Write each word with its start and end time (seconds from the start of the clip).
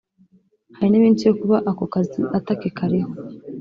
hari 0.75 0.87
n’iminsi 0.89 1.23
yo 1.25 1.33
kuba 1.39 1.57
ako 1.69 1.83
kazi 1.93 2.19
atakikariho 2.37 3.09